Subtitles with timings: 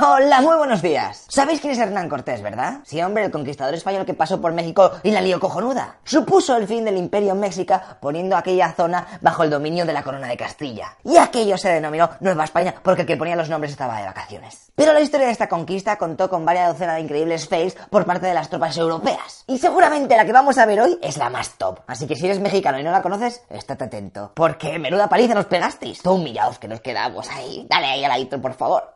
[0.00, 1.24] Hola, muy buenos días.
[1.28, 2.80] ¿Sabéis quién es Hernán Cortés, verdad?
[2.84, 5.96] Sí, hombre, el conquistador español que pasó por México y la lió cojonuda.
[6.04, 10.26] Supuso el fin del imperio México poniendo aquella zona bajo el dominio de la corona
[10.26, 10.96] de Castilla.
[11.04, 14.70] Y aquello se denominó Nueva España porque el que ponía los nombres estaba de vacaciones.
[14.74, 18.26] Pero la historia de esta conquista contó con varias docenas de increíbles fails por parte
[18.26, 19.44] de las tropas europeas.
[19.46, 21.80] Y seguramente la que vamos a ver hoy es la más top.
[21.86, 24.32] Así que si eres mexicano y no la conoces, estate atento.
[24.34, 26.02] Porque menuda paliza nos pegasteis.
[26.02, 27.66] Todo humillados que nos quedamos ahí.
[27.70, 28.92] Dale ahí a la intro, por favor.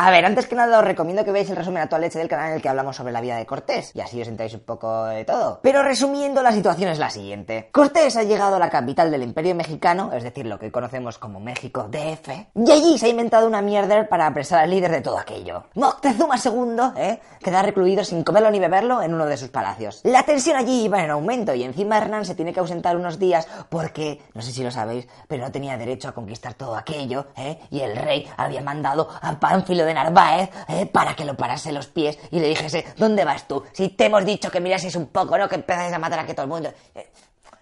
[0.00, 2.28] A ver, antes que nada os recomiendo que veáis el resumen a toda leche del
[2.28, 4.60] canal en el que hablamos sobre la vida de Cortés, y así os enteráis un
[4.60, 5.58] poco de todo.
[5.60, 7.68] Pero resumiendo, la situación es la siguiente.
[7.72, 11.40] Cortés ha llegado a la capital del Imperio Mexicano, es decir, lo que conocemos como
[11.40, 15.18] México DF, y allí se ha inventado una mierda para apresar al líder de todo
[15.18, 15.64] aquello.
[15.74, 17.18] Moctezuma II, ¿eh?
[17.40, 20.02] Queda recluido sin comerlo ni beberlo en uno de sus palacios.
[20.04, 23.48] La tensión allí iba en aumento, y encima Hernán se tiene que ausentar unos días
[23.68, 27.58] porque, no sé si lo sabéis, pero no tenía derecho a conquistar todo aquello, ¿eh?
[27.70, 31.88] Y el rey había mandado a Pánfilo de Narváez eh, para que lo parase los
[31.88, 33.64] pies y le dijese, ¿dónde vas tú?
[33.72, 35.48] Si te hemos dicho que mirases un poco, ¿no?
[35.48, 36.72] Que empezáis a matar a que todo el mundo...
[36.94, 37.10] Eh,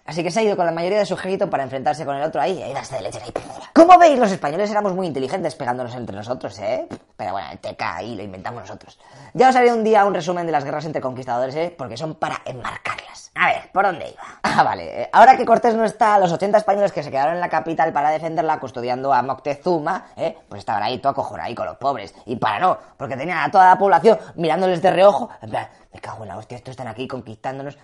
[0.07, 2.23] Así que se ha ido con la mayoría de su ejército para enfrentarse con el
[2.23, 3.33] otro ahí y darse de leche ahí.
[3.73, 6.87] Como veis, los españoles éramos muy inteligentes pegándonos entre nosotros, ¿eh?
[7.17, 8.97] Pero bueno, el TK ahí lo inventamos nosotros.
[9.33, 11.75] Ya os haré un día un resumen de las guerras entre conquistadores, ¿eh?
[11.77, 13.31] Porque son para enmarcarlas.
[13.35, 14.23] A ver, ¿por dónde iba?
[14.59, 15.07] Ah, vale.
[15.13, 18.09] Ahora que Cortés no está, los 80 españoles que se quedaron en la capital para
[18.09, 20.35] defenderla custodiando a Moctezuma, ¿eh?
[20.49, 22.15] Pues estaban ahí todo acojonados ahí con los pobres.
[22.25, 25.99] Y para no, porque tenían a toda la población mirándoles de reojo, en plan, me
[25.99, 27.77] cago en la hostia, estos están aquí conquistándonos.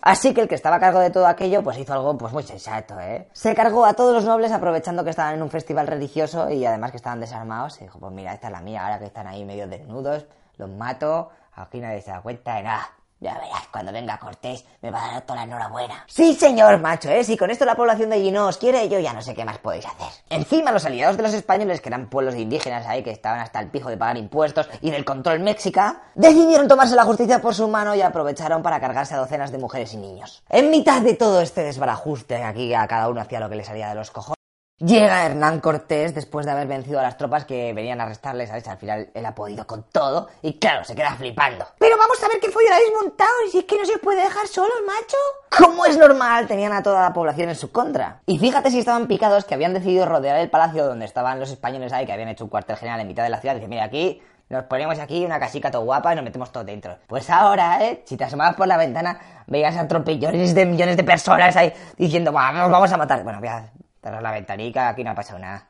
[0.00, 2.44] Así que el que estaba a cargo de todo aquello, pues hizo algo pues muy
[2.44, 3.28] sensato, ¿eh?
[3.32, 6.92] Se cargó a todos los nobles aprovechando que estaban en un festival religioso y además
[6.92, 7.80] que estaban desarmados.
[7.80, 10.24] Y dijo, pues mira, esta es la mía, ahora que están ahí medio desnudos,
[10.56, 12.90] los mato, aquí nadie se da cuenta de nada.
[13.18, 16.04] Ya verás, cuando venga Cortés me va a dar toda la enhorabuena.
[16.06, 17.24] Sí, señor, macho, ¿eh?
[17.24, 19.58] Si con esto la población de allí os quiere, yo ya no sé qué más
[19.58, 20.08] podéis hacer.
[20.28, 23.68] Encima, los aliados de los españoles, que eran pueblos indígenas ahí, que estaban hasta el
[23.68, 25.80] pijo de pagar impuestos y del control méxico,
[26.14, 29.94] decidieron tomarse la justicia por su mano y aprovecharon para cargarse a docenas de mujeres
[29.94, 30.42] y niños.
[30.50, 33.88] En mitad de todo este desbarajuste, aquí a cada uno hacía lo que le salía
[33.88, 34.35] de los cojones,
[34.78, 38.68] Llega Hernán Cortés después de haber vencido a las tropas que venían a arrestarle, ¿sabes?
[38.68, 41.64] Al final él ha podido con todo y claro, se queda flipando.
[41.78, 44.00] Pero vamos a ver qué follo habéis montado y si es que no se os
[44.00, 45.16] puede dejar solos, macho.
[45.64, 48.20] Como es normal, tenían a toda la población en su contra.
[48.26, 51.94] Y fíjate si estaban picados que habían decidido rodear el palacio donde estaban los españoles
[51.94, 53.54] ahí, que habían hecho un cuartel general en mitad de la ciudad.
[53.54, 56.98] Dice, mira, aquí nos ponemos aquí una casica todo guapa y nos metemos todo dentro.
[57.06, 58.02] Pues ahora, ¿eh?
[58.04, 62.30] Si te asomabas por la ventana, veías a tropellones de millones de personas ahí diciendo,
[62.30, 63.24] "Buah, nos vamos a matar.
[63.24, 63.70] Bueno, voy a
[64.06, 65.68] cerrar la ventanica, aquí no ha pasado nada.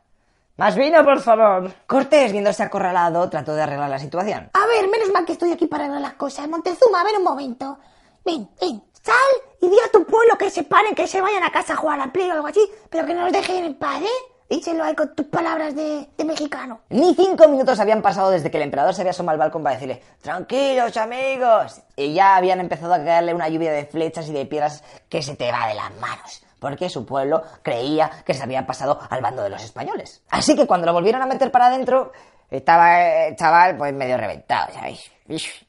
[0.56, 1.72] ¡Más vino, por favor!
[1.86, 4.50] Cortés, viéndose acorralado, trató de arreglar la situación.
[4.52, 6.48] A ver, menos mal que estoy aquí para arreglar las cosas.
[6.48, 7.78] Montezuma, a ver un momento.
[8.24, 9.14] Ven, ven, sal
[9.60, 12.00] y di a tu pueblo que se paren, que se vayan a casa a jugar
[12.00, 12.60] al play o algo así,
[12.90, 14.32] pero que nos dejen en paz, ¿eh?
[14.48, 16.80] Díselo ahí con tus palabras de, de mexicano.
[16.90, 19.74] Ni cinco minutos habían pasado desde que el emperador se había asomado al balcón para
[19.74, 21.80] decirle Tranquilos, amigos.
[21.96, 25.34] Y ya habían empezado a caerle una lluvia de flechas y de piedras que se
[25.34, 26.42] te va de las manos.
[26.58, 30.22] Porque su pueblo creía que se había pasado al bando de los españoles.
[30.30, 32.12] Así que cuando lo volvieron a meter para adentro,
[32.50, 35.10] estaba el chaval pues medio reventado, ¿sabéis?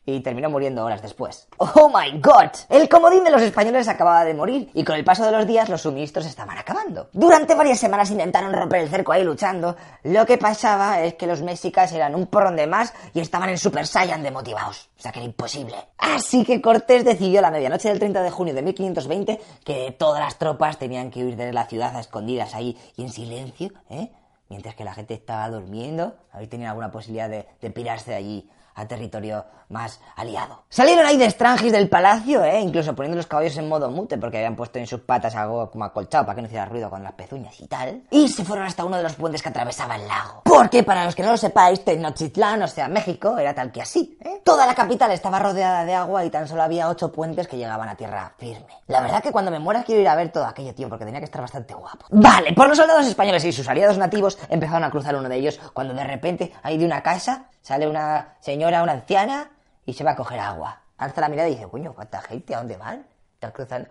[0.05, 1.47] Y terminó muriendo horas después.
[1.57, 2.51] ¡Oh my god!
[2.69, 5.67] El comodín de los españoles acababa de morir y con el paso de los días
[5.67, 7.09] los suministros estaban acabando.
[7.11, 9.75] Durante varias semanas intentaron romper el cerco ahí luchando.
[10.03, 13.57] Lo que pasaba es que los mexicas eran un porrón de más y estaban en
[13.57, 14.89] Super Saiyan de motivados.
[14.97, 15.75] O sea que era imposible.
[15.97, 20.23] Así que Cortés decidió a la medianoche del 30 de junio de 1520 que todas
[20.23, 24.11] las tropas tenían que huir de la ciudad a escondidas ahí y en silencio, ¿eh?
[24.49, 28.49] Mientras que la gente estaba durmiendo, si tenían alguna posibilidad de, de pirarse de allí
[28.77, 30.63] a territorio más aliado.
[30.69, 32.61] Salieron ahí de estrangis del palacio, ¿eh?
[32.61, 35.83] incluso poniendo los caballos en modo mute, porque habían puesto en sus patas algo como
[35.83, 38.03] acolchado para que no hiciera ruido con las pezuñas y tal.
[38.11, 40.43] Y se fueron hasta uno de los puentes que atravesaba el lago.
[40.45, 44.17] Porque, para los que no lo sepáis, Tenochtitlán, o sea, México, era tal que así.
[44.21, 44.41] ¿eh?
[44.43, 47.89] Toda la capital estaba rodeada de agua y tan solo había ocho puentes que llegaban
[47.89, 48.67] a tierra firme.
[48.87, 51.19] La verdad que cuando me muera quiero ir a ver todo aquello, tío, porque tenía
[51.19, 52.05] que estar bastante guapo.
[52.11, 55.59] Vale, por los soldados españoles y sus aliados nativos empezaron a cruzar uno de ellos
[55.73, 59.51] cuando de repente, ahí de una casa, sale una señora, una anciana,
[59.85, 60.83] y se va a coger agua.
[60.97, 62.55] Alza la mirada y dice, coño, ¿cuánta gente?
[62.55, 63.05] ¿A dónde van?
[63.33, 63.89] Están cruzando.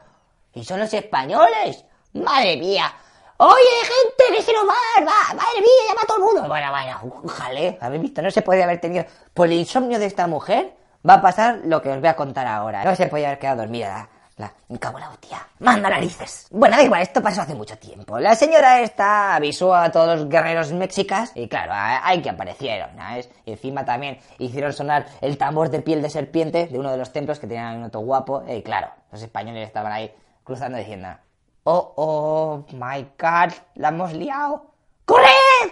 [0.55, 1.85] ¿Y son los españoles?
[2.15, 2.91] ¡Madre mía!
[3.37, 4.73] ¡Oye, gente, que se nos va!
[5.01, 6.49] va ¡Madre mía, llama a todo el mundo!
[6.49, 7.77] Bueno, bueno, un jaleo.
[7.83, 8.23] ¿Habéis visto?
[8.23, 9.05] No se puede haber tenido...
[9.35, 10.75] Por el insomnio de esta mujer
[11.07, 12.83] va a pasar lo que os voy a contar ahora.
[12.83, 14.09] No se podía haber quedado dormida.
[14.37, 15.49] La, me cago la hostia.
[15.61, 16.47] Manda narices.
[16.51, 18.19] Bueno, da igual, esto pasó hace mucho tiempo.
[18.19, 23.31] La señora esta avisó a todos los guerreros mexicas y claro, hay que aparecieron, ¿sabes?
[23.47, 27.13] Y encima también hicieron sonar el tambor de piel de serpiente de uno de los
[27.13, 28.45] templos que tenían un otro guapo.
[28.47, 30.13] Y claro, los españoles estaban ahí
[30.45, 31.09] cruzando diciendo,
[31.65, 34.76] Oh, oh, my God, la hemos liado.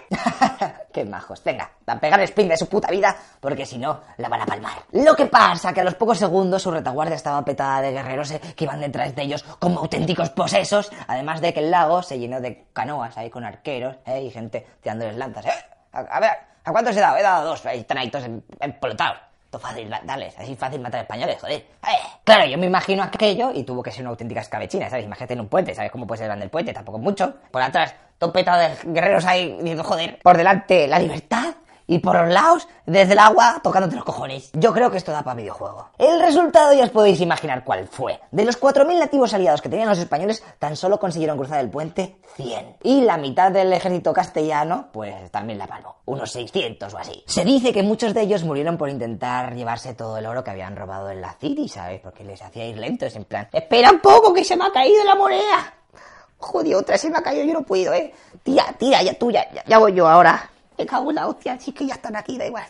[0.93, 1.43] ¡Qué majos!
[1.43, 4.45] Venga, a pegar el sprint de su puta vida, porque si no, la van a
[4.45, 4.73] palmar.
[4.91, 8.39] Lo que pasa que a los pocos segundos su retaguardia estaba petada de guerreros eh,
[8.55, 12.39] que iban detrás de ellos como auténticos posesos, además de que el lago se llenó
[12.41, 15.45] de canoas ahí con arqueros eh, y gente tirándoles lanzas.
[15.45, 15.51] Eh,
[15.91, 16.31] a, ver,
[16.63, 17.17] ¿a cuántos he dado?
[17.17, 19.19] He dado dos, ahí están ahí todos em- empolotados.
[19.55, 21.63] Todo fácil, da- dale, así fácil matar españoles, joder.
[22.25, 25.05] Claro, yo me imagino aquello y tuvo que ser una auténtica escabechina, ¿sabes?
[25.05, 26.73] Imagínate en un puente, ¿sabes cómo puede ser grande el puente?
[26.73, 27.35] Tampoco mucho.
[27.51, 30.19] Por atrás, todo petado de guerreros ahí diciendo, joder.
[30.21, 31.55] Por delante, la libertad.
[31.87, 34.49] Y por los lados, desde el agua, tocándote los cojones.
[34.53, 35.89] Yo creo que esto da para videojuego.
[35.97, 38.19] El resultado ya os podéis imaginar cuál fue.
[38.31, 42.17] De los 4.000 nativos aliados que tenían los españoles, tan solo consiguieron cruzar el puente
[42.35, 42.77] 100.
[42.83, 45.97] Y la mitad del ejército castellano, pues también la palmó.
[46.05, 47.23] Unos 600 o así.
[47.27, 50.75] Se dice que muchos de ellos murieron por intentar llevarse todo el oro que habían
[50.75, 52.01] robado en la City, ¿sabes?
[52.01, 55.03] Porque les hacía ir lentos, en plan, espera un poco que se me ha caído
[55.03, 55.73] la moneda.
[56.37, 58.13] Joder, otra se me ha caído, yo no puedo, ¿eh?
[58.43, 60.49] Tira, tira, ya tú, ya, ya, ya voy yo ahora.
[60.77, 62.65] Me cago en la hostia, que ya están aquí, da igual.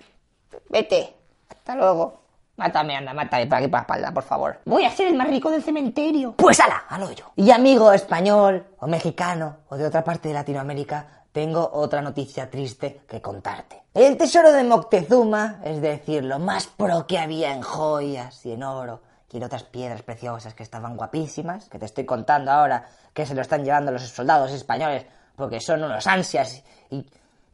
[0.70, 1.16] Vete.
[1.50, 2.22] Hasta luego.
[2.58, 4.60] Mátame, anda, mátame para aquí, para la espalda, por favor.
[4.66, 6.36] Voy a ser el más rico del cementerio.
[6.38, 7.32] Pues ala, al hoyo.
[7.36, 13.02] Y amigo español, o mexicano, o de otra parte de Latinoamérica, tengo otra noticia triste
[13.10, 13.84] que contarte.
[13.94, 18.64] El tesoro de Moctezuma, es decir, lo más pro que había en joyas y en
[18.64, 19.02] oro
[19.36, 23.36] y en otras piedras preciosas que estaban guapísimas, que te estoy contando ahora que se
[23.36, 25.06] lo están llevando los soldados españoles
[25.36, 27.06] porque son unos ansias y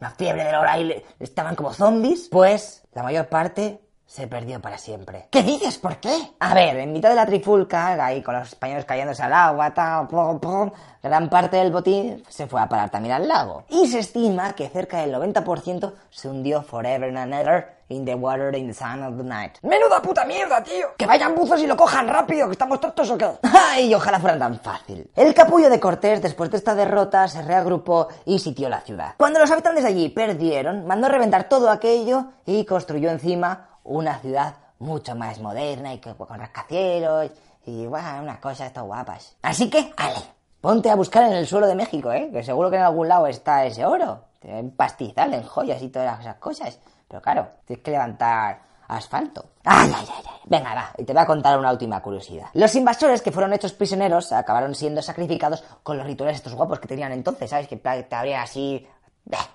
[0.01, 3.79] la fiebre del oro le- estaban como zombies, pues la mayor parte
[4.11, 5.27] se perdió para siempre.
[5.29, 5.77] ¿Qué dices?
[5.77, 6.33] ¿Por qué?
[6.39, 10.05] A ver, en mitad de la trifulca, ahí con los españoles cayéndose al agua, ta,
[10.05, 10.69] pum, pum,
[11.01, 13.63] gran parte del botín se fue a parar también al lago.
[13.69, 18.53] Y se estima que cerca del 90% se hundió forever and ever in the water
[18.53, 19.53] in the sun of the night.
[19.61, 20.87] ¡Menuda puta mierda, tío!
[20.97, 23.29] ¡Que vayan buzos y lo cojan rápido, que estamos tontos o qué!
[23.43, 25.09] ¡Ay, ojalá fuera tan fácil!
[25.15, 29.13] El capullo de Cortés, después de esta derrota, se reagrupó y sitió la ciudad.
[29.15, 34.55] Cuando los habitantes de allí perdieron, mandó reventar todo aquello y construyó encima una ciudad
[34.79, 37.31] mucho más moderna y que, con rascacielos
[37.65, 39.35] y, bueno, unas cosas estas guapas.
[39.41, 40.19] Así que, ale,
[40.59, 42.29] ponte a buscar en el suelo de México, ¿eh?
[42.31, 44.25] Que seguro que en algún lado está ese oro.
[44.41, 46.79] En pastizal, en joyas y todas esas cosas.
[47.07, 49.45] Pero claro, tienes que levantar asfalto.
[49.63, 50.23] Ay, ay, ay.
[50.45, 52.47] Venga, va, y te voy a contar una última curiosidad.
[52.53, 56.87] Los invasores que fueron hechos prisioneros acabaron siendo sacrificados con los rituales estos guapos que
[56.87, 57.67] tenían entonces, ¿sabes?
[57.67, 58.87] Que te abría así...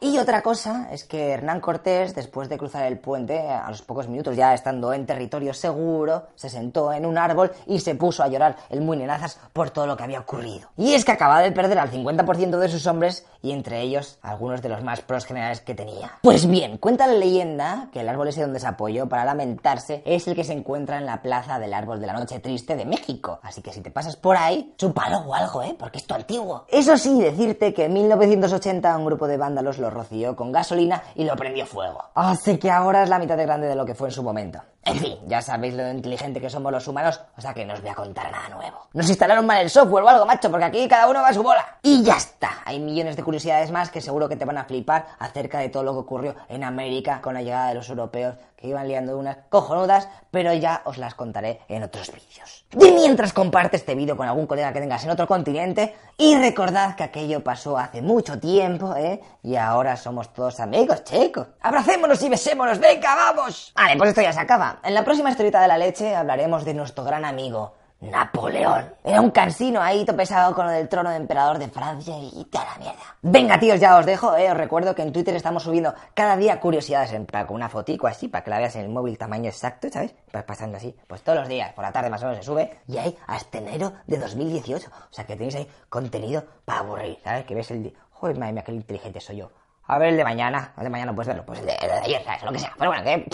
[0.00, 4.08] Y otra cosa es que Hernán Cortés, después de cruzar el puente, a los pocos
[4.08, 8.28] minutos ya estando en territorio seguro, se sentó en un árbol y se puso a
[8.28, 10.68] llorar el muy nenazas por todo lo que había ocurrido.
[10.76, 14.62] Y es que acababa de perder al 50% de sus hombres y entre ellos algunos
[14.62, 16.12] de los más pros generales que tenía.
[16.22, 20.26] Pues bien, cuenta la leyenda que el árbol ese donde se apoyó para lamentarse es
[20.28, 23.40] el que se encuentra en la plaza del árbol de la noche triste de México.
[23.42, 25.76] Así que si te pasas por ahí, chúpalo o algo, ¿eh?
[25.78, 26.64] Porque esto antiguo.
[26.68, 31.24] Eso sí, decirte que en 1980 un grupo de vándalos lo roció con gasolina y
[31.24, 32.04] lo prendió fuego.
[32.14, 34.60] Así que ahora es la mitad de grande de lo que fue en su momento.
[34.84, 37.80] En fin, ya sabéis lo inteligente que somos los humanos, o sea que no os
[37.80, 38.86] voy a contar nada nuevo.
[38.92, 41.42] Nos instalaron mal el software o algo, macho, porque aquí cada uno va a su
[41.42, 41.78] bola.
[41.82, 42.62] Y ya está.
[42.66, 45.82] Hay millones de curiosidades más que seguro que te van a flipar acerca de todo
[45.82, 49.36] lo que ocurrió en América con la llegada de los europeos que iban liando unas
[49.48, 52.66] cojonudas, pero ya os las contaré en otros vídeos.
[52.72, 56.96] Y mientras comparte este vídeo con algún colega que tengas en otro continente, y recordad
[56.96, 59.20] que aquello pasó hace mucho tiempo, ¿eh?
[59.44, 61.46] Y ahora somos todos amigos, chicos.
[61.60, 63.72] Abracémonos y besémonos, venga, vamos.
[63.76, 64.80] Vale, pues esto ya se acaba.
[64.82, 68.94] En la próxima historieta de la leche hablaremos de nuestro gran amigo, Napoleón.
[69.02, 72.44] Era un cansino ahí, todo pesado con lo del trono de emperador de Francia y
[72.44, 73.00] te a la mierda.
[73.22, 74.50] Venga, tíos, ya os dejo, eh.
[74.50, 78.06] Os recuerdo que en Twitter estamos subiendo cada día curiosidades en plan con una fotico
[78.06, 80.14] así, para que la veas en el móvil tamaño exacto, ¿sabes?
[80.30, 80.94] Pues pasando así.
[81.06, 83.58] Pues todos los días, por la tarde más o menos se sube, y hay hasta
[83.58, 84.88] enero de 2018.
[84.88, 87.44] O sea que tenéis ahí contenido para aburrir, ¿sabes?
[87.46, 87.96] Que ves el.
[88.10, 89.50] Joder, madre mía, qué inteligente soy yo.
[89.88, 91.98] A ver el de mañana, el de mañana puedes verlo, pues el de, el de
[91.98, 92.42] ayer, ¿sabes?
[92.42, 92.72] Lo que sea.
[92.76, 93.26] Pero bueno, que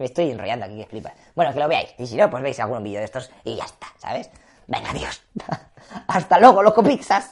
[0.00, 1.12] me estoy enrollando aquí, que flipas.
[1.34, 1.94] Bueno, que lo veáis.
[1.98, 4.30] Y si no, pues veis algún vídeo de estos y ya está, ¿sabes?
[4.66, 5.22] Venga, adiós.
[6.08, 7.28] Hasta luego, loco pizzas.